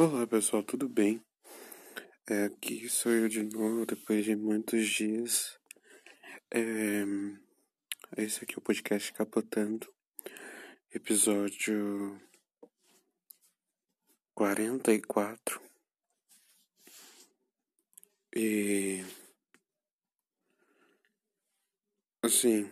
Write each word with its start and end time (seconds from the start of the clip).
Olá 0.00 0.24
pessoal, 0.28 0.62
tudo 0.62 0.88
bem? 0.88 1.20
É, 2.30 2.44
aqui 2.44 2.88
sou 2.88 3.10
eu 3.10 3.28
de 3.28 3.42
novo, 3.42 3.84
depois 3.84 4.24
de 4.24 4.36
muitos 4.36 4.86
dias. 4.86 5.58
É, 6.52 7.02
esse 8.16 8.44
aqui 8.44 8.54
é 8.54 8.58
o 8.58 8.60
podcast 8.60 9.12
Capotando, 9.12 9.92
episódio 10.94 12.16
44. 14.36 15.60
E. 18.36 19.04
Assim. 22.22 22.70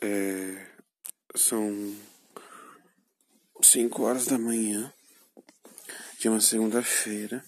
É, 0.00 0.66
são 1.36 1.94
5 3.60 4.02
horas 4.02 4.24
da 4.24 4.38
manhã 4.38 4.90
de 6.18 6.28
uma 6.28 6.40
segunda-feira. 6.40 7.44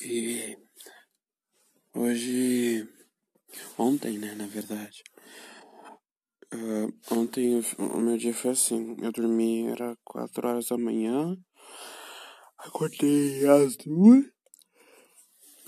E 0.00 0.56
hoje. 1.92 2.88
Ontem, 3.76 4.18
né, 4.18 4.34
na 4.34 4.46
verdade. 4.46 5.02
Uh, 6.52 6.94
ontem 7.10 7.60
o 7.78 7.98
meu 7.98 8.16
dia 8.16 8.32
foi 8.32 8.52
assim. 8.52 8.96
Eu 9.02 9.10
dormi, 9.10 9.66
era 9.66 9.96
4 10.04 10.48
horas 10.48 10.66
da 10.68 10.78
manhã. 10.78 11.36
Acordei 12.58 13.44
às 13.48 13.76
duas. 13.76 14.24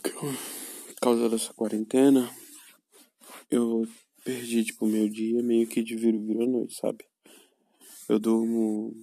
Por 0.02 1.00
causa 1.00 1.28
dessa 1.28 1.52
quarentena, 1.52 2.30
eu 3.50 3.84
perdi, 4.24 4.64
tipo, 4.64 4.86
meu 4.86 5.08
dia 5.08 5.42
meio 5.42 5.66
que 5.66 5.82
de 5.82 5.96
vir, 5.96 6.16
vir 6.16 6.42
à 6.42 6.46
noite, 6.46 6.74
sabe? 6.74 7.04
Eu 8.08 8.20
durmo 8.20 8.94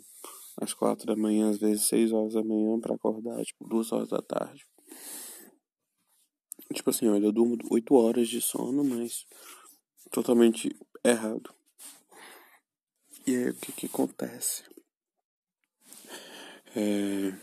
às 0.57 0.73
quatro 0.73 1.05
da 1.05 1.15
manhã, 1.15 1.49
às 1.49 1.57
vezes 1.57 1.87
seis 1.87 2.11
horas 2.11 2.33
da 2.33 2.43
manhã 2.43 2.79
para 2.79 2.95
acordar, 2.95 3.43
tipo, 3.43 3.67
duas 3.67 3.91
horas 3.91 4.09
da 4.09 4.21
tarde. 4.21 4.65
Tipo 6.73 6.89
assim, 6.89 7.07
olha, 7.07 7.25
eu 7.25 7.31
durmo 7.31 7.57
oito 7.71 7.93
horas 7.95 8.27
de 8.27 8.41
sono, 8.41 8.83
mas 8.83 9.25
totalmente 10.11 10.75
errado. 11.03 11.53
E 13.25 13.35
aí 13.35 13.49
o 13.49 13.55
que 13.55 13.71
que 13.71 13.85
acontece? 13.85 14.63
É, 16.75 17.33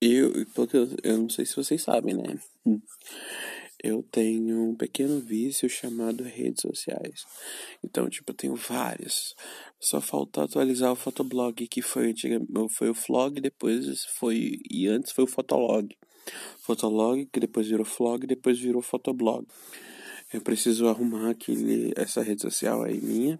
eu, 0.00 0.46
porque 0.54 0.76
eu, 0.76 0.88
eu 1.02 1.18
não 1.18 1.28
sei 1.28 1.46
se 1.46 1.56
vocês 1.56 1.82
sabem, 1.82 2.14
né? 2.14 2.38
Eu 3.84 4.02
tenho 4.02 4.70
um 4.70 4.74
pequeno 4.74 5.20
vício 5.20 5.68
chamado 5.68 6.24
redes 6.24 6.62
sociais. 6.62 7.26
Então, 7.84 8.08
tipo, 8.08 8.32
eu 8.32 8.34
tenho 8.34 8.56
várias. 8.56 9.34
Só 9.78 10.00
falta 10.00 10.42
atualizar 10.42 10.90
o 10.90 10.96
Fotoblog, 10.96 11.68
que 11.68 11.82
foi 11.82 12.14
foi 12.70 12.88
o 12.88 12.94
Flog, 12.94 13.38
depois 13.42 14.06
foi 14.18 14.58
e 14.70 14.88
antes 14.88 15.12
foi 15.12 15.24
o 15.24 15.26
Fotolog. 15.26 15.94
Fotolog, 16.62 17.26
que 17.30 17.38
depois 17.38 17.66
virou 17.66 17.84
Flog, 17.84 18.26
depois 18.26 18.58
virou 18.58 18.80
Fotoblog. 18.80 19.46
Eu 20.32 20.40
preciso 20.40 20.88
arrumar 20.88 21.28
aquele 21.28 21.92
essa 21.94 22.22
rede 22.22 22.40
social 22.40 22.82
aí 22.82 22.98
minha 23.02 23.38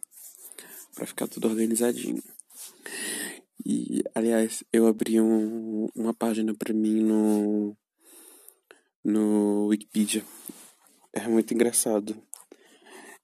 para 0.94 1.06
ficar 1.06 1.26
tudo 1.26 1.48
organizadinho. 1.48 2.22
E, 3.64 4.02
aliás, 4.14 4.62
eu 4.70 4.86
abri 4.86 5.18
um, 5.18 5.88
uma 5.96 6.12
página 6.12 6.54
para 6.54 6.74
mim 6.74 7.00
no 7.00 7.74
no 9.04 9.66
Wikipedia. 9.66 10.24
É 11.12 11.28
muito 11.28 11.52
engraçado. 11.52 12.16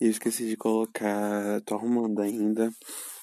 E 0.00 0.04
eu 0.04 0.10
esqueci 0.10 0.46
de 0.46 0.56
colocar. 0.56 1.60
Tô 1.62 1.74
arrumando 1.74 2.20
ainda. 2.20 2.70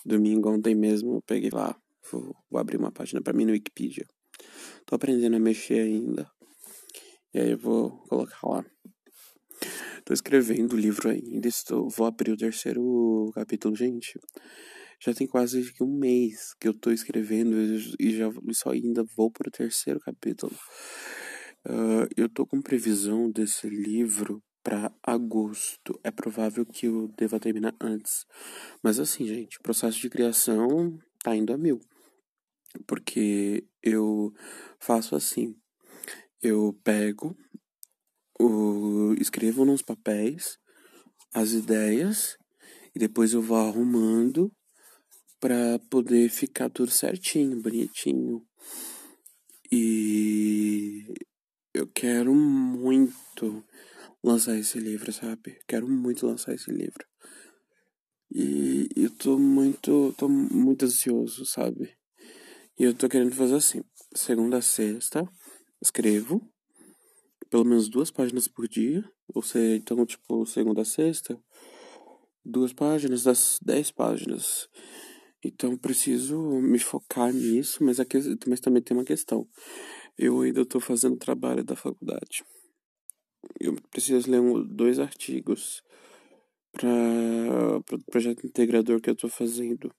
Domingo, 0.06 0.50
ontem 0.50 0.74
mesmo, 0.74 1.16
eu 1.16 1.22
peguei 1.22 1.50
lá. 1.52 1.76
Vou, 2.12 2.36
vou 2.50 2.60
abrir 2.60 2.78
uma 2.78 2.92
página 2.92 3.22
para 3.22 3.34
mim 3.34 3.46
no 3.46 3.52
Wikipedia. 3.52 4.06
Tô 4.86 4.96
aprendendo 4.96 5.36
a 5.36 5.40
mexer 5.40 5.82
ainda. 5.82 6.30
E 7.34 7.40
aí 7.40 7.52
eu 7.52 7.58
vou 7.58 7.92
colocar 8.08 8.48
lá. 8.48 8.66
Tô 10.04 10.14
escrevendo 10.14 10.74
o 10.74 10.80
livro 10.80 11.10
ainda. 11.10 11.48
Estou, 11.48 11.90
vou 11.90 12.08
abrir 12.08 12.32
o 12.32 12.38
terceiro 12.38 13.30
capítulo, 13.36 13.76
gente. 13.76 14.20
Já 15.00 15.14
tem 15.14 15.28
quase 15.28 15.72
um 15.82 16.00
mês 16.00 16.54
que 16.60 16.68
eu 16.68 16.74
tô 16.74 16.92
escrevendo 16.92 17.56
e 18.00 18.18
já 18.18 18.30
só 18.54 18.72
ainda 18.72 19.04
vou 19.16 19.30
pro 19.30 19.52
terceiro 19.52 20.00
capítulo. 20.00 20.52
Uh, 21.70 22.08
eu 22.16 22.30
tô 22.30 22.46
com 22.46 22.62
previsão 22.62 23.30
desse 23.30 23.70
livro 23.70 24.42
para 24.64 24.90
agosto. 25.04 26.00
É 26.02 26.10
provável 26.10 26.66
que 26.66 26.86
eu 26.86 27.10
deva 27.18 27.42
terminar 27.42 27.76
antes. 27.82 28.26
Mas 28.82 29.00
assim, 29.00 29.26
gente, 29.28 29.58
o 29.58 29.62
processo 29.62 30.00
de 30.00 30.10
criação 30.10 30.98
tá 31.22 31.36
indo 31.36 31.52
a 31.52 31.58
mil. 31.58 31.82
Porque 32.88 33.68
eu 33.84 34.34
faço 34.80 35.14
assim. 35.14 35.56
Eu 36.42 36.80
pego, 36.86 37.36
o, 38.40 39.14
escrevo 39.20 39.66
nos 39.66 39.82
papéis 39.82 40.58
as 41.34 41.52
ideias 41.52 42.38
e 42.96 43.00
depois 43.00 43.34
eu 43.34 43.42
vou 43.42 43.58
arrumando 43.58 44.52
para 45.40 45.80
poder 45.90 46.30
ficar 46.30 46.70
tudo 46.70 46.92
certinho, 46.92 47.62
bonitinho. 47.62 48.42
E 49.72 50.07
eu 51.78 51.88
quero 51.88 52.34
muito 52.34 53.64
lançar 54.24 54.58
esse 54.58 54.80
livro, 54.80 55.12
sabe? 55.14 55.60
Quero 55.68 55.88
muito 55.88 56.26
lançar 56.26 56.54
esse 56.54 56.72
livro. 56.72 57.06
E 58.32 58.90
eu 58.96 59.10
tô 59.12 59.38
muito, 59.38 60.14
tô 60.18 60.28
muito 60.28 60.86
ansioso, 60.86 61.46
sabe? 61.46 61.96
E 62.80 62.84
eu 62.84 62.94
tô 62.94 63.08
querendo 63.08 63.34
fazer 63.34 63.56
assim, 63.56 63.84
segunda 64.14 64.58
a 64.58 64.62
sexta, 64.62 65.28
escrevo 65.82 66.42
pelo 67.50 67.64
menos 67.64 67.88
duas 67.88 68.12
páginas 68.12 68.48
por 68.48 68.68
dia, 68.68 69.04
ou 69.34 69.42
seja, 69.42 69.78
então 69.78 70.06
tipo, 70.06 70.46
segunda 70.46 70.82
a 70.82 70.86
sexta, 70.86 71.40
duas 72.44 72.74
páginas 72.74 73.24
das 73.24 73.58
dez 73.62 73.90
páginas. 73.90 74.68
Então 75.44 75.78
preciso 75.78 76.38
me 76.60 76.80
focar 76.80 77.32
nisso, 77.32 77.84
mas, 77.84 78.00
aqui, 78.00 78.18
mas 78.48 78.60
também 78.60 78.82
tem 78.82 78.98
uma 78.98 79.06
questão. 79.06 79.48
Eu 80.18 80.42
ainda 80.42 80.62
estou 80.62 80.82
fazendo 80.82 81.18
trabalho 81.18 81.64
da 81.64 81.76
faculdade. 81.76 82.44
Eu 83.60 83.76
preciso 83.92 84.30
ler 84.30 84.40
um, 84.40 84.64
dois 84.64 85.00
artigos 85.00 85.84
para 86.72 87.78
o 87.78 87.84
pro 87.84 88.00
projeto 88.06 88.46
integrador 88.46 89.00
que 89.00 89.10
eu 89.10 89.14
estou 89.14 89.30
fazendo. 89.30 89.94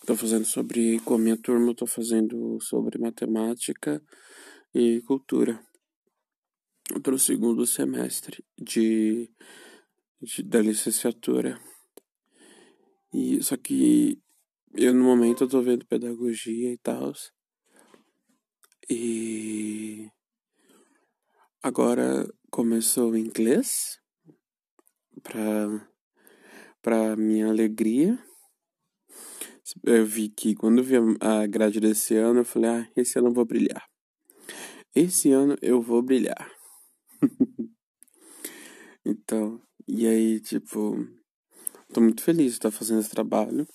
Estou 0.00 0.16
fazendo 0.16 0.44
sobre, 0.44 1.00
com 1.00 1.14
a 1.14 1.18
minha 1.18 1.36
turma, 1.36 1.72
estou 1.72 1.88
fazendo 1.88 2.60
sobre 2.60 2.98
matemática 2.98 4.02
e 4.74 5.00
cultura. 5.02 5.58
Estou 6.94 7.12
no 7.12 7.18
segundo 7.18 7.66
semestre 7.66 8.44
de, 8.60 9.30
de 10.20 10.42
da 10.42 10.60
licenciatura. 10.60 11.58
E, 13.10 13.42
só 13.42 13.56
que 13.56 14.20
eu 14.74 14.92
no 14.92 15.04
momento 15.04 15.48
tô 15.48 15.62
vendo 15.62 15.86
pedagogia 15.86 16.72
e 16.72 16.76
tal. 16.76 17.14
E 18.88 20.10
agora 21.62 22.28
começou 22.50 23.16
inglês 23.16 23.98
para 25.22 25.88
para 26.82 27.16
minha 27.16 27.48
alegria. 27.48 28.18
Eu 29.82 30.04
vi 30.04 30.28
que 30.28 30.54
quando 30.54 30.82
vi 30.82 30.96
a 31.20 31.46
grade 31.46 31.80
desse 31.80 32.14
ano, 32.16 32.40
eu 32.40 32.44
falei: 32.44 32.70
"Ah, 32.70 32.88
esse 32.94 33.18
ano 33.18 33.28
eu 33.28 33.34
vou 33.34 33.46
brilhar. 33.46 33.88
Esse 34.94 35.30
ano 35.32 35.56
eu 35.62 35.80
vou 35.80 36.02
brilhar." 36.02 36.50
então, 39.04 39.62
e 39.88 40.06
aí, 40.06 40.40
tipo, 40.40 40.96
tô 41.94 42.00
muito 42.02 42.22
feliz 42.22 42.52
de 42.52 42.58
estar 42.58 42.70
fazendo 42.70 43.00
esse 43.00 43.10
trabalho 43.10 43.66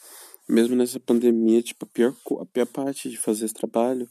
mesmo 0.49 0.75
nessa 0.75 0.99
pandemia, 0.99 1.61
tipo, 1.61 1.85
a 1.85 1.87
pior, 1.87 2.15
a 2.41 2.45
pior 2.45 2.65
parte 2.65 3.09
de 3.09 3.17
fazer 3.17 3.45
esse 3.45 3.53
trabalho 3.53 4.09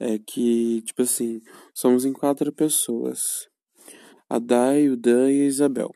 é 0.00 0.18
que, 0.18 0.82
tipo 0.82 1.02
assim, 1.02 1.42
somos 1.74 2.04
em 2.04 2.12
quatro 2.12 2.52
pessoas. 2.52 3.48
A 4.28 4.38
Dai, 4.38 4.88
o 4.88 4.96
Dan 4.96 5.30
e 5.30 5.42
a 5.42 5.44
Isabel. 5.44 5.94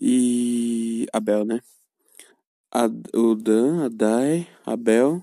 E. 0.00 1.06
Abel, 1.12 1.44
né? 1.44 1.60
A, 2.72 2.86
o 3.14 3.34
Dan, 3.34 3.86
a 3.86 3.88
Dai, 3.88 4.46
a 4.64 4.76
Bel. 4.76 5.22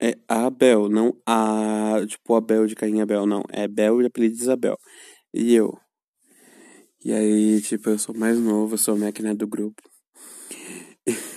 É 0.00 0.16
Abel, 0.28 0.88
não 0.88 1.20
a. 1.26 1.96
Tipo, 2.06 2.36
Abel 2.36 2.66
de 2.66 2.76
Caim 2.76 3.00
Abel, 3.00 3.26
não. 3.26 3.42
É 3.50 3.66
Bel 3.66 4.00
e 4.00 4.06
apelido 4.06 4.36
de 4.36 4.42
Isabel. 4.42 4.78
E 5.34 5.54
eu. 5.54 5.76
E 7.04 7.12
aí, 7.12 7.60
tipo, 7.62 7.90
eu 7.90 7.98
sou 7.98 8.14
mais 8.14 8.38
novo, 8.38 8.78
sou 8.78 8.94
a 8.94 8.98
máquina 8.98 9.34
do 9.34 9.46
grupo. 9.46 9.82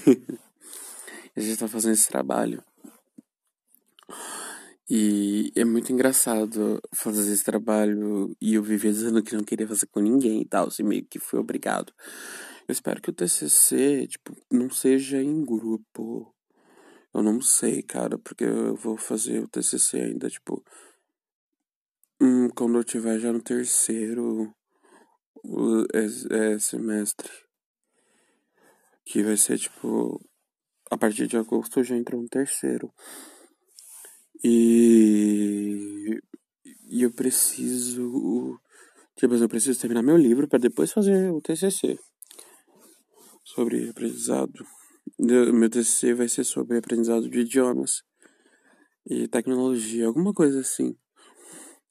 a 1.36 1.40
gente 1.40 1.60
tá 1.60 1.68
fazendo 1.68 1.94
esse 1.94 2.08
trabalho. 2.08 2.64
E 4.90 5.54
é 5.56 5.64
muito 5.64 5.94
engraçado 5.94 6.82
fazer 6.94 7.32
esse 7.32 7.46
trabalho 7.46 8.36
e 8.42 8.56
eu 8.56 8.64
vivia 8.64 8.92
dizendo 8.92 9.24
que 9.24 9.36
não 9.36 9.44
queria 9.44 9.66
fazer 9.68 9.88
com 9.88 10.02
ninguém 10.02 10.42
e 10.42 10.46
tal, 10.46 10.68
assim, 10.68 10.84
meio 10.84 11.06
que 11.06 11.18
fui 11.18 11.40
obrigado. 11.40 11.94
Eu 12.68 12.74
espero 12.74 13.02
que 13.02 13.10
o 13.10 13.14
TCC, 13.14 14.08
tipo, 14.08 14.36
não 14.52 14.70
seja 14.70 15.22
em 15.22 15.46
grupo. 15.46 16.36
Eu 17.14 17.24
não 17.24 17.42
sei, 17.42 17.82
cara, 17.82 18.18
porque 18.18 18.44
eu 18.44 18.76
vou 18.76 18.98
fazer 18.98 19.40
o 19.40 19.48
TCC 19.48 20.02
ainda, 20.02 20.30
tipo, 20.30 20.64
hum, 22.22 22.50
quando 22.50 22.78
eu 22.78 22.84
tiver 22.84 23.18
já 23.20 23.32
no 23.32 23.42
terceiro 23.42 24.54
é, 25.94 26.54
é, 26.54 26.60
semestre. 26.60 27.32
Que 29.12 29.22
vai 29.24 29.36
ser, 29.36 29.60
tipo, 29.60 30.22
a 30.90 30.98
partir 30.98 31.28
de 31.28 31.36
agosto 31.36 31.84
já 31.84 31.98
entro 31.98 32.18
no 32.18 32.30
terceiro. 32.30 32.90
E, 34.42 36.18
e 36.90 37.04
eu 37.04 37.12
preciso. 37.12 38.58
Tipo, 39.18 39.36
eu 39.36 39.50
preciso 39.50 39.82
terminar 39.82 40.02
meu 40.02 40.16
livro 40.16 40.48
para 40.48 40.60
depois 40.60 40.94
fazer 40.94 41.30
o 41.30 41.42
TCC 41.42 42.00
sobre 43.44 43.90
aprendizado. 43.90 44.66
Meu 45.20 45.70
TCC 45.70 46.14
vai 46.14 46.30
ser 46.30 46.46
sobre 46.46 46.78
aprendizado 46.78 47.30
de 47.30 47.42
idiomas 47.42 48.04
e 49.06 49.28
tecnologia, 49.28 50.08
alguma 50.08 50.32
coisa 50.34 50.62
assim. 50.62 50.96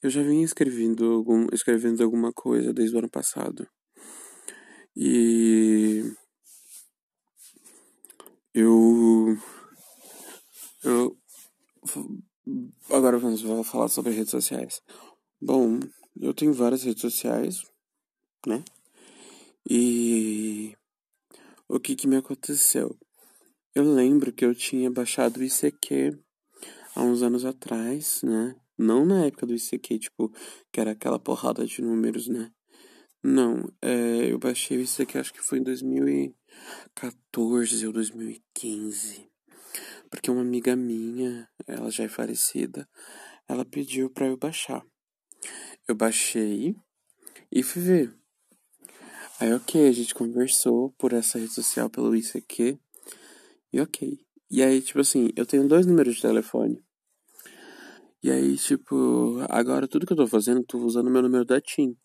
Eu 0.01 0.09
já 0.09 0.23
vim 0.23 0.41
escrevendo, 0.41 1.05
algum, 1.13 1.45
escrevendo 1.53 2.03
alguma 2.03 2.33
coisa 2.33 2.73
desde 2.73 2.95
o 2.95 2.99
ano 2.99 3.11
passado. 3.11 3.67
E 4.95 6.03
eu 8.53 9.37
eu 10.83 11.17
agora 12.89 13.17
vamos 13.17 13.41
falar 13.67 13.87
sobre 13.87 14.13
redes 14.13 14.31
sociais. 14.31 14.81
Bom, 15.39 15.79
eu 16.19 16.33
tenho 16.33 16.53
várias 16.53 16.83
redes 16.83 17.01
sociais, 17.01 17.63
né? 18.45 18.63
E 19.69 20.75
o 21.67 21.79
que 21.79 21.95
que 21.95 22.07
me 22.07 22.17
aconteceu? 22.17 22.97
Eu 23.73 23.83
lembro 23.83 24.33
que 24.33 24.43
eu 24.43 24.53
tinha 24.53 24.91
baixado 24.91 25.37
o 25.37 25.43
ICQ 25.43 26.19
há 26.95 27.03
uns 27.03 27.21
anos 27.21 27.45
atrás, 27.45 28.21
né? 28.23 28.55
Não 28.77 29.05
na 29.05 29.25
época 29.25 29.45
do 29.45 29.53
ICQ, 29.53 29.99
tipo, 29.99 30.33
que 30.71 30.81
era 30.81 30.91
aquela 30.91 31.19
porrada 31.19 31.65
de 31.65 31.81
números, 31.81 32.27
né? 32.27 32.51
Não, 33.23 33.71
é, 33.81 34.31
eu 34.31 34.39
baixei 34.39 34.77
o 34.77 34.81
ICQ 34.81 35.17
acho 35.19 35.33
que 35.33 35.41
foi 35.41 35.59
em 35.59 35.63
2014 36.95 37.87
ou 37.87 37.93
2015. 37.93 39.29
Porque 40.09 40.29
uma 40.29 40.41
amiga 40.41 40.75
minha, 40.75 41.47
ela 41.65 41.89
já 41.89 42.03
é 42.03 42.09
falecida, 42.09 42.87
ela 43.47 43.65
pediu 43.65 44.09
pra 44.09 44.27
eu 44.27 44.37
baixar. 44.37 44.85
Eu 45.87 45.95
baixei 45.95 46.75
e 47.51 47.63
fui 47.63 47.81
ver. 47.81 48.15
Aí, 49.39 49.53
ok, 49.53 49.87
a 49.87 49.91
gente 49.91 50.13
conversou 50.13 50.91
por 50.97 51.13
essa 51.13 51.39
rede 51.39 51.53
social 51.53 51.89
pelo 51.89 52.15
ICQ. 52.15 52.77
E 53.73 53.81
ok. 53.81 54.19
E 54.49 54.61
aí, 54.61 54.81
tipo 54.81 54.99
assim, 54.99 55.29
eu 55.35 55.45
tenho 55.45 55.67
dois 55.67 55.85
números 55.85 56.15
de 56.15 56.21
telefone. 56.21 56.83
E 58.21 58.29
aí, 58.29 58.55
tipo, 58.57 59.37
agora 59.49 59.87
tudo 59.87 60.05
que 60.05 60.13
eu 60.13 60.17
tô 60.17 60.27
fazendo, 60.27 60.63
tô 60.63 60.77
usando 60.79 61.09
meu 61.09 61.23
número 61.23 61.43
da 61.43 61.59
TIM. 61.59 61.97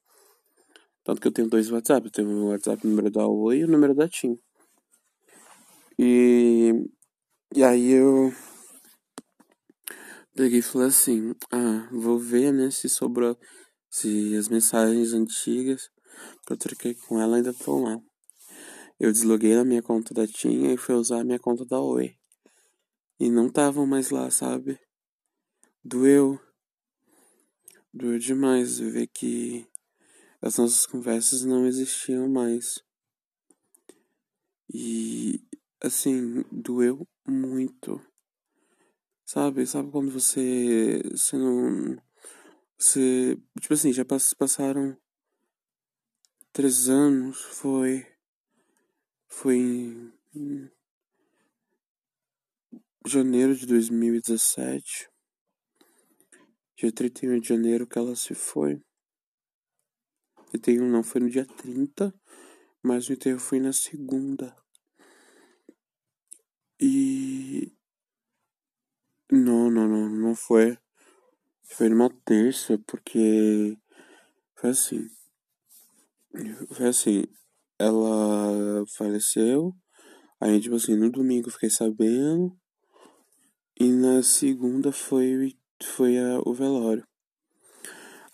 Tanto 1.06 1.20
que 1.20 1.28
eu 1.28 1.32
tenho 1.32 1.48
dois 1.48 1.70
WhatsApp. 1.70 2.04
Eu 2.04 2.10
tenho 2.10 2.28
o 2.28 2.48
WhatsApp 2.48 2.84
número 2.84 3.08
da 3.12 3.28
Oi 3.28 3.58
e 3.58 3.64
o 3.64 3.68
número 3.68 3.94
da 3.94 4.08
TIM. 4.08 4.36
E, 5.96 6.72
e 7.54 7.62
aí 7.62 7.92
eu 7.92 8.34
peguei 10.34 10.58
e 10.58 10.62
falei 10.62 10.88
assim, 10.88 11.32
ah, 11.52 11.88
vou 11.92 12.18
ver, 12.18 12.52
né, 12.52 12.72
se 12.72 12.88
sobrou, 12.88 13.38
se 13.88 14.34
as 14.36 14.48
mensagens 14.48 15.12
antigas 15.12 15.88
que 16.44 16.52
eu 16.52 16.56
troquei 16.56 16.96
com 16.96 17.20
ela 17.20 17.36
ainda 17.36 17.50
estão 17.50 17.84
lá. 17.84 18.00
Eu 18.98 19.12
desloguei 19.12 19.54
na 19.54 19.64
minha 19.64 19.82
conta 19.82 20.12
da 20.12 20.26
TIM 20.26 20.72
e 20.72 20.76
fui 20.76 20.96
usar 20.96 21.20
a 21.20 21.24
minha 21.24 21.38
conta 21.38 21.64
da 21.64 21.80
Oi. 21.80 22.16
E 23.20 23.30
não 23.30 23.46
estavam 23.46 23.86
mais 23.86 24.10
lá, 24.10 24.28
sabe? 24.28 24.76
Doeu. 25.84 26.36
Doeu 27.94 28.18
demais 28.18 28.80
ver 28.80 29.06
que 29.06 29.64
as 30.40 30.58
nossas 30.58 30.86
conversas 30.86 31.44
não 31.44 31.66
existiam 31.66 32.28
mais. 32.28 32.82
E 34.72 35.40
assim, 35.80 36.44
doeu 36.50 37.06
muito. 37.26 38.00
Sabe? 39.24 39.66
Sabe 39.66 39.90
quando 39.90 40.10
você. 40.10 41.02
Você 41.10 41.36
não. 41.36 41.96
Você. 42.78 43.38
Tipo 43.60 43.74
assim, 43.74 43.92
já 43.92 44.04
passaram 44.04 44.96
três 46.52 46.88
anos, 46.88 47.40
foi. 47.42 48.06
Foi 49.28 49.56
em 50.34 50.70
janeiro 53.06 53.54
de 53.54 53.66
2017. 53.66 55.08
Dia 56.76 56.92
31 56.92 57.40
de 57.40 57.48
janeiro 57.48 57.86
que 57.86 57.98
ela 57.98 58.14
se 58.14 58.34
foi. 58.34 58.85
31 60.50 60.88
não, 60.88 61.02
foi 61.02 61.20
no 61.20 61.30
dia 61.30 61.44
30, 61.44 62.14
mas 62.82 63.08
o 63.08 63.12
enterro 63.12 63.38
foi 63.38 63.58
na 63.60 63.72
segunda. 63.72 64.54
E. 66.80 67.72
Não, 69.30 69.70
não, 69.70 69.88
não, 69.88 70.08
não 70.08 70.34
foi. 70.34 70.78
Foi 71.62 71.88
numa 71.88 72.10
terça, 72.24 72.78
porque. 72.86 73.76
Foi 74.54 74.70
assim. 74.70 75.08
Foi 76.72 76.88
assim. 76.88 77.24
Ela 77.78 78.84
faleceu. 78.96 79.74
Aí, 80.40 80.60
tipo 80.60 80.76
assim, 80.76 80.94
no 80.96 81.10
domingo 81.10 81.48
eu 81.48 81.52
fiquei 81.52 81.70
sabendo. 81.70 82.56
E 83.78 83.90
na 83.90 84.22
segunda 84.22 84.92
foi, 84.92 85.56
foi 85.82 86.18
a, 86.18 86.40
o 86.46 86.54
velório. 86.54 87.06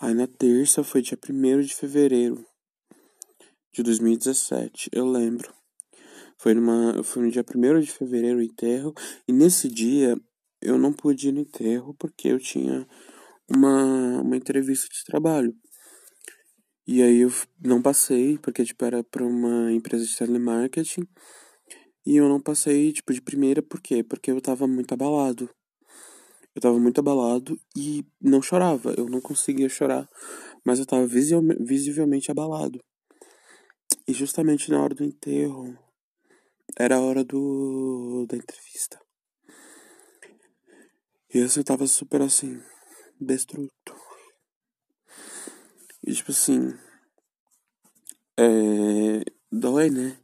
Aí 0.02 0.14
na 0.14 0.26
terça 0.26 0.82
foi 0.82 1.00
dia 1.00 1.16
1 1.16 1.60
de 1.60 1.76
fevereiro 1.76 2.44
de 3.72 3.84
2017, 3.84 4.90
eu 4.90 5.06
lembro. 5.06 5.54
Foi, 6.36 6.54
numa, 6.54 7.04
foi 7.04 7.22
no 7.22 7.30
dia 7.30 7.44
1 7.44 7.80
de 7.80 7.92
fevereiro 7.92 8.40
o 8.40 8.42
enterro. 8.42 8.92
E 9.28 9.32
nesse 9.32 9.68
dia 9.68 10.20
eu 10.60 10.76
não 10.76 10.92
pude 10.92 11.28
ir 11.28 11.32
no 11.32 11.38
enterro 11.38 11.94
porque 11.94 12.26
eu 12.26 12.40
tinha 12.40 12.84
uma, 13.48 14.22
uma 14.22 14.36
entrevista 14.36 14.88
de 14.92 15.04
trabalho. 15.04 15.54
E 16.84 17.00
aí 17.00 17.20
eu 17.20 17.30
não 17.64 17.80
passei, 17.80 18.36
porque 18.38 18.64
tipo, 18.64 18.84
era 18.84 19.04
para 19.04 19.24
uma 19.24 19.70
empresa 19.70 20.04
de 20.04 20.16
telemarketing. 20.16 21.06
E 22.04 22.16
eu 22.16 22.28
não 22.28 22.40
passei, 22.40 22.92
tipo, 22.92 23.12
de 23.12 23.22
primeira, 23.22 23.62
por 23.62 23.80
quê? 23.80 24.02
Porque 24.02 24.32
eu 24.32 24.40
tava 24.40 24.66
muito 24.66 24.94
abalado. 24.94 25.48
Eu 26.54 26.60
tava 26.60 26.78
muito 26.78 26.98
abalado 26.98 27.58
e 27.76 28.04
não 28.20 28.42
chorava. 28.42 28.94
Eu 28.96 29.08
não 29.08 29.20
conseguia 29.20 29.68
chorar, 29.68 30.08
mas 30.64 30.78
eu 30.78 30.86
tava 30.86 31.06
visivelmente 31.06 32.30
abalado. 32.30 32.78
E 34.06 34.12
justamente 34.12 34.70
na 34.70 34.82
hora 34.82 34.94
do 34.94 35.04
enterro, 35.04 35.78
era 36.78 36.96
a 36.96 37.00
hora 37.00 37.24
do 37.24 38.26
da 38.28 38.36
entrevista. 38.36 39.00
E 41.34 41.38
eu 41.38 41.64
tava 41.64 41.86
super 41.86 42.20
assim, 42.20 42.60
destruto. 43.18 43.94
E 46.06 46.12
tipo 46.12 46.30
assim, 46.30 46.76
é, 48.36 49.24
dói, 49.50 49.88
né? 49.88 50.18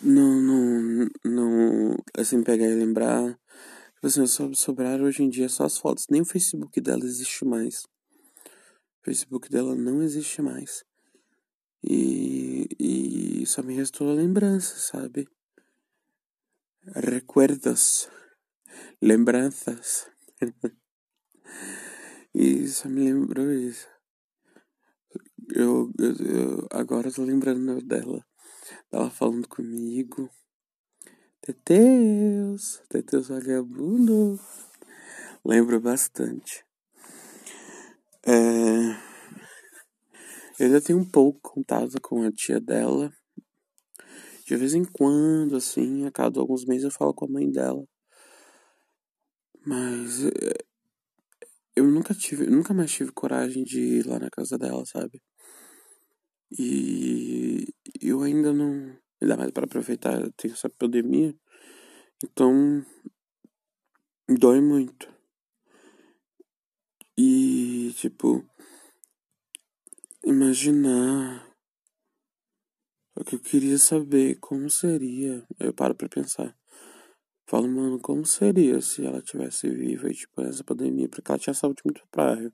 Não, 0.00 0.40
não, 0.40 1.08
não, 1.24 1.96
assim, 2.16 2.42
pegar 2.42 2.66
e 2.66 2.74
lembrar. 2.74 3.38
Assim, 4.02 4.26
só 4.26 4.52
sobraram 4.52 5.04
hoje 5.04 5.22
em 5.22 5.28
dia 5.28 5.48
só 5.48 5.64
as 5.64 5.78
fotos. 5.78 6.06
Nem 6.10 6.20
o 6.20 6.26
Facebook 6.26 6.80
dela 6.80 7.04
existe 7.04 7.44
mais. 7.44 7.84
O 9.00 9.04
Facebook 9.04 9.48
dela 9.48 9.74
não 9.74 10.02
existe 10.02 10.42
mais. 10.42 10.84
E, 11.82 12.68
e 12.78 13.46
só 13.46 13.62
me 13.62 13.74
restou 13.74 14.10
a 14.10 14.14
lembrança, 14.14 14.76
sabe? 14.76 15.28
Recuerdos. 16.94 18.08
Lembranças. 19.00 20.08
e 22.34 22.66
só 22.68 22.88
me 22.88 23.04
lembrou 23.04 23.52
isso. 23.52 23.88
Eu, 25.54 25.92
eu, 25.98 26.26
eu 26.26 26.68
agora 26.70 27.12
tô 27.12 27.22
lembrando 27.22 27.80
dela. 27.82 28.24
Ela 28.90 29.10
falando 29.10 29.48
comigo. 29.48 30.30
Teteus, 31.46 32.82
Teteus 32.88 33.28
vagabundo. 33.28 34.36
Lembro 35.44 35.80
bastante. 35.80 36.64
É... 38.26 38.32
Eu 40.58 40.66
ainda 40.66 40.80
tenho 40.80 40.98
um 40.98 41.04
pouco 41.04 41.38
contato 41.54 42.00
com 42.00 42.24
a 42.24 42.32
tia 42.32 42.58
dela. 42.58 43.12
De 44.44 44.56
vez 44.56 44.74
em 44.74 44.84
quando, 44.84 45.54
assim, 45.54 46.04
a 46.04 46.10
cada 46.10 46.40
alguns 46.40 46.64
meses 46.64 46.82
eu 46.82 46.90
falo 46.90 47.14
com 47.14 47.26
a 47.26 47.28
mãe 47.28 47.48
dela. 47.48 47.86
Mas 49.64 50.24
é, 50.24 50.64
eu 51.76 51.84
nunca 51.86 52.12
tive, 52.12 52.48
nunca 52.48 52.74
mais 52.74 52.90
tive 52.90 53.12
coragem 53.12 53.62
de 53.62 53.80
ir 54.00 54.06
lá 54.08 54.18
na 54.18 54.30
casa 54.30 54.58
dela, 54.58 54.84
sabe? 54.84 55.22
E 56.58 57.72
eu 58.00 58.22
ainda 58.22 58.52
não. 58.52 58.98
Ainda 59.20 59.36
mais 59.36 59.50
para 59.50 59.64
aproveitar, 59.64 60.30
tem 60.32 60.50
essa 60.50 60.68
pandemia. 60.68 61.34
Então, 62.22 62.84
dói 64.28 64.60
muito. 64.60 65.10
E, 67.16 67.92
tipo, 67.96 68.44
imaginar. 70.24 71.46
o 73.14 73.24
que 73.24 73.36
eu 73.36 73.40
queria 73.40 73.78
saber 73.78 74.38
como 74.38 74.68
seria. 74.68 75.46
Eu 75.58 75.72
paro 75.72 75.94
pra 75.94 76.08
pensar. 76.08 76.54
Falo, 77.48 77.68
mano, 77.68 77.98
como 78.00 78.26
seria 78.26 78.80
se 78.80 79.06
ela 79.06 79.22
tivesse 79.22 79.70
viva 79.70 80.10
e, 80.10 80.14
tipo, 80.14 80.42
essa 80.42 80.62
pandemia? 80.64 81.08
Porque 81.08 81.30
ela 81.30 81.38
tinha 81.38 81.54
saúde 81.54 81.80
muito 81.84 82.02
frágil. 82.12 82.52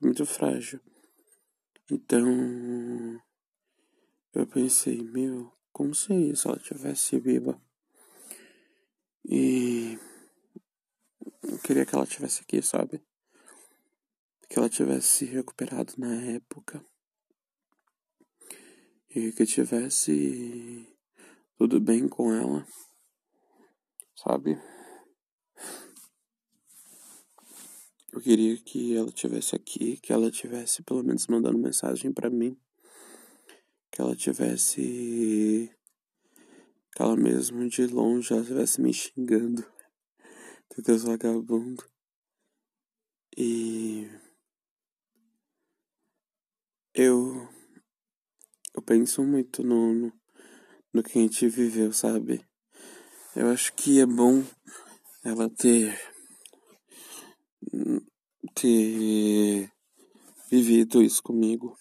Muito 0.00 0.26
frágil. 0.26 0.80
Então. 1.90 3.20
Eu 4.34 4.46
pensei, 4.46 5.02
meu, 5.02 5.52
como 5.78 5.94
se 5.94 6.34
ela 6.44 6.58
tivesse 6.58 7.18
viva? 7.20 7.60
E. 9.24 9.98
Eu 11.42 11.58
queria 11.60 11.86
que 11.86 11.94
ela 11.94 12.06
tivesse 12.06 12.42
aqui, 12.42 12.60
sabe? 12.60 13.00
Que 14.50 14.58
ela 14.58 14.68
tivesse 14.68 15.08
se 15.08 15.24
recuperado 15.24 15.94
na 15.96 16.14
época. 16.32 16.84
E 19.08 19.32
que 19.32 19.46
tivesse 19.46 20.86
tudo 21.56 21.80
bem 21.80 22.08
com 22.08 22.32
ela 22.32 22.66
sabe? 24.22 24.60
Eu 28.12 28.20
queria 28.20 28.56
que 28.56 28.96
ela 28.96 29.12
tivesse 29.12 29.54
aqui, 29.54 29.96
que 29.98 30.12
ela 30.12 30.30
tivesse 30.30 30.82
pelo 30.82 31.04
menos 31.04 31.26
mandando 31.28 31.58
mensagem 31.58 32.12
para 32.12 32.28
mim, 32.28 32.58
que 33.98 34.02
ela 34.02 34.14
tivesse 34.14 35.74
que 36.94 37.02
ela 37.02 37.16
mesmo 37.16 37.68
de 37.68 37.84
longe 37.88 38.32
ela 38.32 38.42
estivesse 38.42 38.80
me 38.80 38.94
xingando, 38.94 39.66
Deus 40.78 41.02
vagabundo. 41.02 41.84
E 43.36 44.08
eu 46.94 47.48
eu 48.72 48.82
penso 48.82 49.24
muito 49.24 49.64
no, 49.64 49.92
no, 49.92 50.12
no 50.94 51.02
que 51.02 51.18
a 51.18 51.22
gente 51.22 51.48
viveu, 51.48 51.92
sabe? 51.92 52.46
Eu 53.34 53.48
acho 53.48 53.72
que 53.72 54.00
é 54.00 54.06
bom 54.06 54.44
ela 55.24 55.50
ter 55.50 55.98
ter 58.54 59.72
vivido 60.48 61.02
isso 61.02 61.20
comigo. 61.20 61.76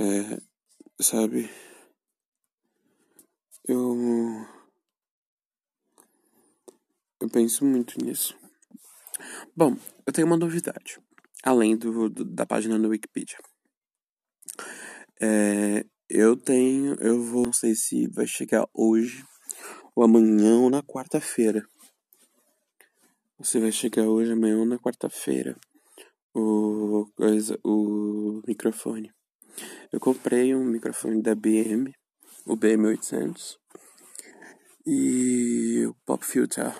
É, 0.00 0.40
sabe? 1.02 1.50
Eu 3.66 3.96
eu 7.20 7.28
penso 7.28 7.64
muito 7.64 7.98
nisso. 8.04 8.38
Bom, 9.56 9.76
eu 10.06 10.12
tenho 10.12 10.28
uma 10.28 10.36
novidade, 10.36 11.00
além 11.42 11.76
do, 11.76 12.08
do 12.08 12.24
da 12.24 12.46
página 12.46 12.78
no 12.78 12.90
Wikipedia. 12.90 13.38
É, 15.20 15.84
eu 16.08 16.36
tenho, 16.36 16.94
eu 17.00 17.20
vou, 17.20 17.46
não 17.46 17.52
sei 17.52 17.74
se 17.74 18.06
vai 18.06 18.26
chegar 18.28 18.68
hoje 18.72 19.24
ou 19.96 20.04
amanhã 20.04 20.60
ou 20.60 20.70
na 20.70 20.80
quarta-feira. 20.80 21.66
Você 23.36 23.58
vai 23.58 23.72
chegar 23.72 24.04
hoje, 24.04 24.30
amanhã 24.30 24.58
ou 24.58 24.64
na 24.64 24.78
quarta-feira. 24.78 25.56
O 26.32 27.08
o 27.64 28.42
microfone. 28.46 29.12
Eu 29.92 30.00
comprei 30.00 30.54
um 30.54 30.64
microfone 30.64 31.22
da 31.22 31.34
BM, 31.34 31.92
o 32.46 32.56
BM800 32.56 33.56
e 34.86 35.86
o 35.86 35.94
Pop 36.06 36.24
Filter. 36.24 36.74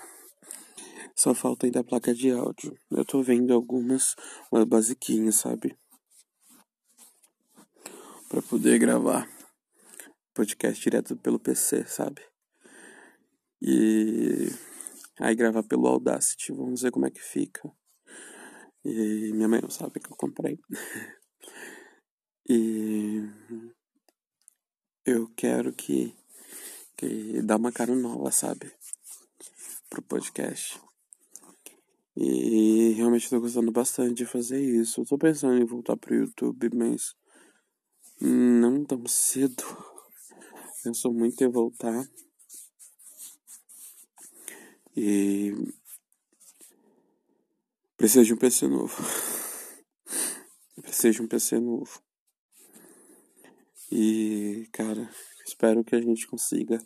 Só 1.14 1.35
falta 1.35 1.66
ainda 1.66 1.80
a 1.80 1.85
placa 1.85 2.14
de 2.14 2.30
áudio. 2.30 2.76
Eu 2.90 3.04
tô 3.04 3.23
vendo 3.23 3.52
algumas, 3.52 4.14
umas 4.52 4.64
basiquinhas, 4.64 5.37
sabe? 5.37 5.76
para 8.28 8.42
poder 8.42 8.78
gravar 8.78 9.26
podcast 10.35 10.82
direto 10.82 11.16
pelo 11.16 11.40
PC, 11.40 11.87
sabe? 11.87 12.23
E 13.61 14.49
aí 15.18 15.35
gravar 15.35 15.62
pelo 15.62 15.88
Audacity, 15.88 16.52
vamos 16.52 16.82
ver 16.82 16.90
como 16.90 17.06
é 17.06 17.11
que 17.11 17.20
fica. 17.20 17.73
E 18.85 19.32
minha 19.32 19.49
mãe 19.49 19.61
não 19.62 19.70
sabe 19.70 19.99
que 19.99 20.12
eu 20.12 20.16
comprei. 20.16 20.58
e 22.48 23.28
eu 25.04 25.28
quero 25.36 25.72
que, 25.72 26.14
que 26.96 27.42
dá 27.42 27.56
uma 27.56 27.70
cara 27.70 27.94
nova, 27.94 28.30
sabe? 28.30 28.72
Pro 29.90 30.00
podcast. 30.02 30.80
E 32.16 32.94
realmente 32.96 33.24
estou 33.24 33.40
gostando 33.40 33.70
bastante 33.70 34.14
de 34.14 34.26
fazer 34.26 34.60
isso. 34.60 35.04
Tô 35.04 35.18
pensando 35.18 35.60
em 35.60 35.64
voltar 35.64 35.96
pro 35.96 36.14
YouTube, 36.14 36.70
mas 36.74 37.14
não 38.20 38.84
tão 38.84 39.06
cedo. 39.06 39.62
Penso 40.82 41.12
muito 41.12 41.42
em 41.44 41.48
voltar. 41.48 42.08
E 44.96 45.52
preciso 47.96 48.24
de 48.24 48.34
um 48.34 48.36
PC 48.36 48.66
novo. 48.66 48.96
Preciso 50.82 51.18
de 51.18 51.22
um 51.22 51.28
PC 51.28 51.60
novo. 51.60 52.07
E, 53.90 54.68
cara, 54.73 55.09
espero 55.47 55.83
que 55.83 55.97
a 55.97 56.00
gente 56.00 56.26
consiga 56.26 56.78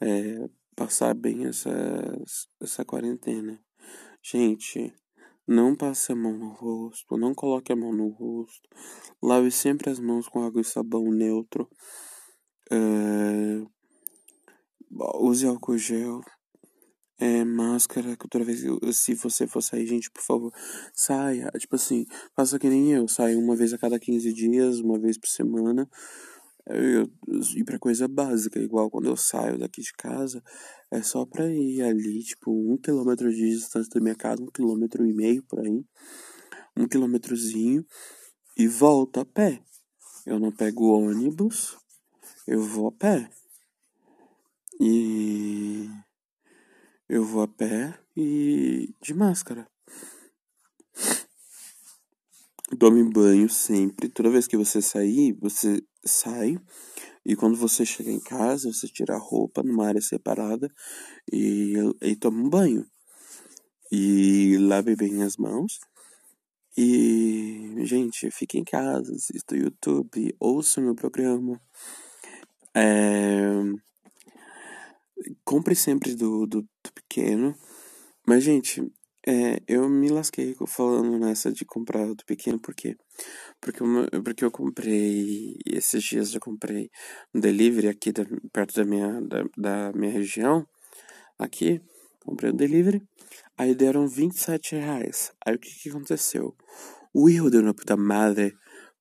é, 0.00 0.48
passar 0.74 1.14
bem 1.14 1.46
essa, 1.46 1.70
essa 2.60 2.84
quarentena. 2.84 3.60
Gente, 4.22 4.92
não 5.46 5.76
passe 5.76 6.10
a 6.12 6.16
mão 6.16 6.32
no 6.32 6.48
rosto, 6.48 7.16
não 7.16 7.34
coloque 7.34 7.72
a 7.72 7.76
mão 7.76 7.92
no 7.92 8.08
rosto. 8.08 8.68
Lave 9.22 9.50
sempre 9.50 9.90
as 9.90 10.00
mãos 10.00 10.28
com 10.28 10.42
água 10.42 10.60
e 10.60 10.64
sabão 10.64 11.04
neutro. 11.10 11.68
É... 12.70 13.62
Use 15.20 15.46
álcool 15.46 15.76
gel. 15.76 16.20
É, 17.18 17.44
máscara, 17.44 18.16
que 18.16 18.28
toda 18.28 18.44
vez 18.44 18.64
se 18.92 19.14
você 19.14 19.46
for 19.46 19.62
sair, 19.62 19.86
gente, 19.86 20.10
por 20.10 20.22
favor, 20.22 20.52
saia. 20.92 21.50
Tipo 21.58 21.76
assim, 21.76 22.06
faça 22.34 22.58
que 22.58 22.68
nem 22.68 22.92
eu, 22.92 23.06
saia 23.06 23.38
uma 23.38 23.54
vez 23.54 23.72
a 23.72 23.78
cada 23.78 23.98
15 23.98 24.32
dias, 24.32 24.80
uma 24.80 24.98
vez 24.98 25.16
por 25.16 25.28
semana. 25.28 25.88
Eu, 26.66 27.10
e 27.56 27.62
pra 27.62 27.78
coisa 27.78 28.08
básica, 28.08 28.58
igual 28.58 28.90
quando 28.90 29.06
eu 29.06 29.16
saio 29.16 29.58
daqui 29.58 29.82
de 29.82 29.92
casa, 29.92 30.42
é 30.90 31.02
só 31.02 31.24
pra 31.26 31.46
ir 31.46 31.82
ali, 31.82 32.22
tipo, 32.24 32.50
um 32.50 32.76
quilômetro 32.78 33.30
de 33.30 33.50
distância 33.50 33.90
da 33.94 34.00
minha 34.00 34.14
casa, 34.14 34.42
um 34.42 34.50
quilômetro 34.50 35.06
e 35.06 35.12
meio 35.12 35.42
por 35.42 35.60
aí, 35.60 35.84
um 36.76 36.88
quilômetrozinho, 36.88 37.84
e 38.56 38.66
volto 38.66 39.20
a 39.20 39.24
pé. 39.24 39.62
Eu 40.26 40.40
não 40.40 40.50
pego 40.50 40.96
ônibus, 40.96 41.76
eu 42.46 42.60
vou 42.62 42.88
a 42.88 42.92
pé. 42.92 43.30
E 44.80 45.88
eu 47.08 47.24
vou 47.24 47.42
a 47.42 47.48
pé 47.48 47.98
e 48.16 48.94
de 49.00 49.14
máscara. 49.14 49.68
Tome 52.78 53.04
banho 53.04 53.48
sempre. 53.48 54.08
Toda 54.08 54.30
vez 54.30 54.46
que 54.46 54.56
você 54.56 54.80
sair, 54.80 55.32
você 55.40 55.82
sai. 56.04 56.56
E 57.24 57.36
quando 57.36 57.56
você 57.56 57.84
chega 57.84 58.10
em 58.10 58.20
casa, 58.20 58.72
você 58.72 58.88
tira 58.88 59.14
a 59.14 59.18
roupa 59.18 59.62
numa 59.62 59.86
área 59.86 60.00
separada 60.00 60.70
e, 61.32 61.74
e 62.02 62.16
toma 62.16 62.42
um 62.42 62.48
banho. 62.48 62.86
E 63.92 64.56
lave 64.58 64.96
bem 64.96 65.22
as 65.22 65.36
mãos. 65.36 65.78
E, 66.76 67.74
gente, 67.84 68.30
fique 68.30 68.58
em 68.58 68.64
casa, 68.64 69.14
assista 69.14 69.54
o 69.54 69.58
YouTube, 69.58 70.34
ouça 70.40 70.80
o 70.80 70.84
meu 70.84 70.94
programa. 70.94 71.60
É... 72.74 73.52
Compre 75.44 75.74
sempre 75.74 76.14
do, 76.14 76.46
do, 76.46 76.62
do 76.62 76.92
pequeno. 76.94 77.54
Mas, 78.26 78.44
gente, 78.44 78.82
é, 79.26 79.62
eu 79.66 79.88
me 79.88 80.10
lasquei 80.10 80.54
falando 80.66 81.18
nessa 81.18 81.50
de 81.50 81.64
comprar 81.64 82.06
do 82.06 82.24
pequeno, 82.26 82.60
por 82.60 82.74
quê? 82.74 82.94
Porque 83.58 83.82
eu, 83.82 84.22
porque 84.22 84.44
eu 84.44 84.50
comprei, 84.50 85.56
esses 85.64 86.02
dias 86.04 86.34
eu 86.34 86.40
comprei 86.40 86.90
um 87.34 87.40
delivery 87.40 87.88
aqui 87.88 88.12
da, 88.12 88.24
perto 88.52 88.74
da 88.74 88.84
minha, 88.84 89.20
da, 89.22 89.44
da 89.56 89.92
minha 89.94 90.12
região, 90.12 90.66
aqui, 91.38 91.80
comprei 92.20 92.50
um 92.52 92.56
delivery, 92.56 93.02
aí 93.56 93.74
deram 93.74 94.06
27 94.06 94.76
reais. 94.76 95.32
Aí 95.44 95.54
o 95.54 95.58
que 95.58 95.70
que 95.70 95.88
aconteceu? 95.88 96.54
O 97.12 97.28
erro 97.28 97.50
da 97.50 97.72
puta 97.72 97.96
madre 97.96 98.54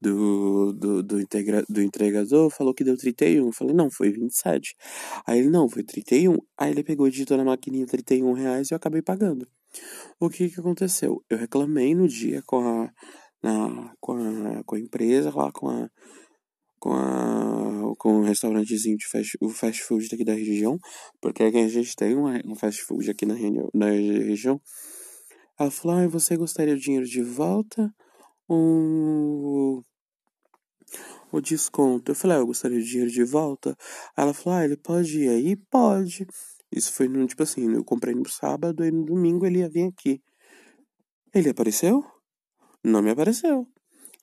do, 0.03 0.73
do, 0.73 1.01
do, 1.01 1.21
integra, 1.21 1.63
do 1.69 1.81
entregador 1.81 2.49
falou 2.49 2.73
que 2.73 2.83
deu 2.83 2.97
31. 2.97 3.47
Eu 3.47 3.51
falei, 3.53 3.73
não, 3.73 3.89
foi 3.89 4.11
27. 4.11 4.75
Aí 5.25 5.39
ele, 5.39 5.49
não, 5.49 5.69
foi 5.69 5.83
31. 5.83 6.37
Aí 6.57 6.71
ele 6.71 6.83
pegou 6.83 7.07
e 7.07 7.11
digitou 7.11 7.37
na 7.37 7.45
maquininha 7.45 7.85
31 7.87 8.33
reais 8.33 8.69
e 8.69 8.73
eu 8.73 8.75
acabei 8.75 9.01
pagando. 9.01 9.47
O 10.19 10.29
que 10.29 10.49
que 10.49 10.59
aconteceu? 10.59 11.23
Eu 11.29 11.37
reclamei 11.37 11.95
no 11.95 12.07
dia 12.07 12.43
com 12.45 12.59
a, 12.59 12.91
na, 13.41 13.93
com 13.99 14.13
a, 14.13 14.63
com 14.65 14.75
a 14.75 14.79
empresa, 14.79 15.33
lá 15.33 15.51
com 15.51 15.69
a, 15.69 15.89
com, 16.79 16.93
a, 16.93 17.95
com 17.97 18.19
um 18.19 18.23
restaurantezinho 18.23 18.97
de 18.97 19.07
fast, 19.07 19.37
o 19.41 19.49
fast 19.49 19.81
food 19.83 20.07
daqui 20.09 20.25
da 20.25 20.33
região, 20.33 20.77
porque 21.21 21.43
a 21.43 21.67
gente 21.67 21.95
tem 21.95 22.15
um, 22.15 22.27
um 22.45 22.55
fast 22.55 22.83
food 22.83 23.09
aqui 23.09 23.25
na, 23.25 23.35
na 23.73 23.89
região. 23.89 24.59
Ela 25.57 25.71
falou, 25.71 25.97
ah, 25.97 26.07
você 26.07 26.35
gostaria 26.35 26.75
do 26.75 26.81
dinheiro 26.81 27.05
de 27.05 27.23
volta 27.23 27.89
ou 28.47 29.83
o 31.37 31.41
desconto? 31.41 32.11
Eu 32.11 32.15
falei, 32.15 32.37
ah, 32.37 32.39
eu 32.41 32.47
gostaria 32.47 32.79
do 32.79 32.83
dinheiro 32.85 33.11
de 33.11 33.23
volta. 33.23 33.75
Ela 34.15 34.33
falou, 34.33 34.59
ah, 34.59 34.65
ele 34.65 34.77
pode 34.77 35.19
ir 35.19 35.29
aí? 35.29 35.55
Pode. 35.55 36.27
Isso 36.71 36.91
foi 36.93 37.07
no, 37.07 37.25
tipo 37.27 37.43
assim, 37.43 37.73
eu 37.73 37.83
comprei 37.83 38.15
no 38.15 38.27
sábado 38.29 38.83
e 38.83 38.91
no 38.91 39.05
domingo 39.05 39.45
ele 39.45 39.59
ia 39.59 39.69
vir 39.69 39.87
aqui. 39.87 40.21
Ele 41.33 41.49
apareceu? 41.49 42.03
Não 42.83 43.01
me 43.01 43.11
apareceu. 43.11 43.67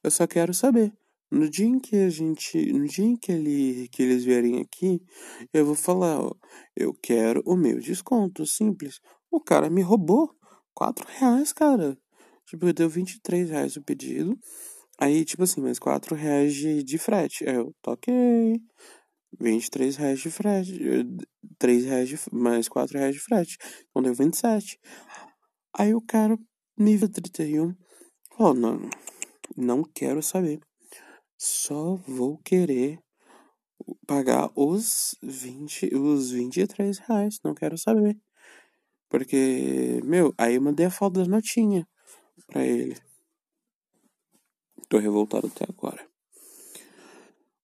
Eu 0.02 0.10
só 0.10 0.26
quero 0.26 0.52
saber. 0.54 0.92
No 1.30 1.48
dia 1.48 1.66
em 1.66 1.78
que 1.78 1.96
a 1.96 2.10
gente, 2.10 2.72
no 2.72 2.86
dia 2.86 3.04
em 3.04 3.16
que, 3.16 3.30
ele, 3.30 3.88
que 3.92 4.02
eles 4.02 4.24
vierem 4.24 4.60
aqui, 4.60 5.00
eu 5.52 5.64
vou 5.64 5.76
falar, 5.76 6.20
ó, 6.20 6.34
eu 6.76 6.92
quero 6.92 7.40
o 7.46 7.56
meu 7.56 7.78
desconto, 7.78 8.44
simples. 8.44 9.00
O 9.30 9.40
cara 9.40 9.70
me 9.70 9.80
roubou 9.80 10.34
quatro 10.74 11.06
reais, 11.08 11.52
cara. 11.52 11.96
Tipo, 12.46 12.72
deu 12.72 12.88
23 12.88 13.48
reais 13.48 13.76
o 13.76 13.82
pedido. 13.82 14.36
Aí, 15.00 15.24
tipo 15.24 15.42
assim, 15.42 15.62
mais 15.62 15.78
quatro 15.78 16.14
reais 16.14 16.54
de, 16.54 16.82
de 16.82 16.98
frete. 16.98 17.48
Aí 17.48 17.54
eu 17.54 17.74
toquei. 17.82 18.60
23 19.38 19.96
reais 19.96 20.20
de 20.20 20.30
frete. 20.30 20.78
3 21.58 21.84
reais 21.86 22.08
de, 22.08 22.18
mais 22.30 22.68
4 22.68 22.98
reais 22.98 23.14
de 23.14 23.20
frete. 23.20 23.56
Então 23.88 24.02
deu 24.02 24.14
27. 24.14 24.78
Aí 25.76 25.94
o 25.94 26.02
cara, 26.02 26.36
nível 26.76 27.08
31, 27.08 27.74
falou, 28.36 28.54
não, 28.54 28.90
não 29.56 29.84
quero 29.84 30.22
saber. 30.22 30.60
Só 31.38 31.96
vou 32.06 32.38
querer 32.38 32.98
pagar 34.06 34.50
os 34.54 35.16
20, 35.22 35.94
os 35.94 36.32
23 36.32 36.98
reais. 36.98 37.38
Não 37.42 37.54
quero 37.54 37.78
saber. 37.78 38.18
Porque, 39.08 40.00
meu, 40.04 40.34
aí 40.36 40.56
eu 40.56 40.62
mandei 40.62 40.86
a 40.86 40.90
foto 40.90 41.14
das 41.14 41.28
notinhas 41.28 41.84
pra 42.46 42.66
ele. 42.66 42.96
Tô 44.90 44.98
revoltado 44.98 45.46
até 45.46 45.64
agora. 45.68 46.04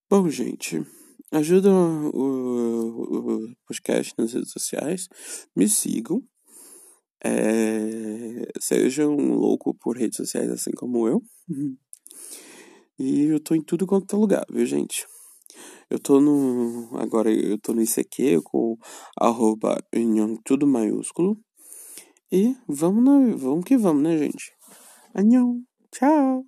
Bom, 0.08 0.30
gente, 0.30 0.80
ajuda 1.32 1.72
o, 1.72 2.10
o, 2.14 3.48
o 3.50 3.56
podcast 3.66 4.14
nas 4.16 4.32
redes 4.32 4.52
sociais. 4.52 5.08
Me 5.54 5.68
sigam. 5.68 6.22
É, 7.24 8.48
sejam 8.60 9.16
louco 9.16 9.74
por 9.74 9.96
redes 9.96 10.18
sociais 10.18 10.48
assim 10.50 10.70
como 10.70 11.08
eu. 11.08 11.20
E 12.98 13.24
eu 13.24 13.38
tô 13.38 13.54
em 13.54 13.60
tudo 13.60 13.86
quanto 13.86 14.16
é 14.16 14.18
lugar, 14.18 14.46
viu, 14.50 14.64
gente? 14.64 15.06
Eu 15.90 15.98
tô 15.98 16.18
no. 16.18 16.88
Agora 16.96 17.30
eu 17.30 17.58
tô 17.58 17.74
no 17.74 17.82
ICQ 17.82 18.40
com 18.42 18.78
arroba 19.20 19.76
união 19.94 20.34
tudo 20.42 20.66
maiúsculo. 20.66 21.38
E 22.32 22.56
vamos, 22.66 23.04
na, 23.04 23.36
vamos 23.36 23.66
que 23.66 23.76
vamos, 23.76 24.02
né, 24.02 24.16
gente? 24.16 24.50
Anhão. 25.14 25.62
Tchau. 25.92 26.46